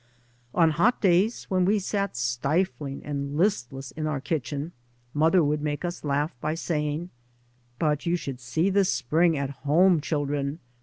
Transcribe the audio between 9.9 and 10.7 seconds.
children.